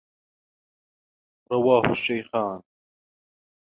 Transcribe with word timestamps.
رواه 1.51 1.89
الشيخان. 1.91 2.63